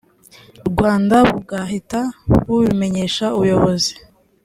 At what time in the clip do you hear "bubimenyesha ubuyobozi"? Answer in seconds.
2.47-3.93